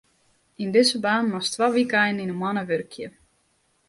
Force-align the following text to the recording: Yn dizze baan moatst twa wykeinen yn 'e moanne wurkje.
Yn 0.61 0.71
dizze 0.75 0.97
baan 1.05 1.29
moatst 1.31 1.53
twa 1.53 1.67
wykeinen 1.75 2.23
yn 2.25 2.31
'e 2.33 2.37
moanne 2.39 2.63
wurkje. 2.69 3.07